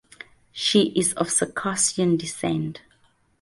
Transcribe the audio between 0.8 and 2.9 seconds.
is of Circassian descent.